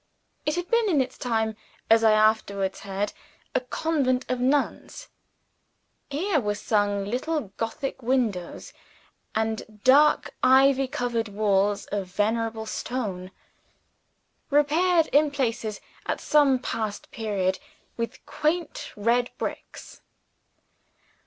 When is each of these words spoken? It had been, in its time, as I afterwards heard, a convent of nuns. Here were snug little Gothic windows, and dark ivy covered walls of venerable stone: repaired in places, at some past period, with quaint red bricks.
It 0.47 0.55
had 0.55 0.67
been, 0.71 0.89
in 0.89 0.99
its 0.99 1.15
time, 1.15 1.55
as 1.87 2.03
I 2.03 2.13
afterwards 2.13 2.79
heard, 2.79 3.13
a 3.53 3.59
convent 3.59 4.25
of 4.31 4.39
nuns. 4.39 5.09
Here 6.09 6.39
were 6.39 6.55
snug 6.55 7.05
little 7.05 7.51
Gothic 7.57 8.01
windows, 8.01 8.73
and 9.35 9.79
dark 9.83 10.33
ivy 10.41 10.87
covered 10.87 11.27
walls 11.27 11.85
of 11.91 12.07
venerable 12.07 12.65
stone: 12.65 13.29
repaired 14.49 15.05
in 15.13 15.29
places, 15.29 15.79
at 16.07 16.19
some 16.19 16.57
past 16.57 17.11
period, 17.11 17.59
with 17.95 18.25
quaint 18.25 18.91
red 18.95 19.29
bricks. 19.37 20.01